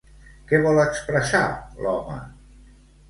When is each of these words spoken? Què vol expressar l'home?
Què 0.51 0.59
vol 0.63 0.79
expressar 0.85 1.43
l'home? 1.85 2.17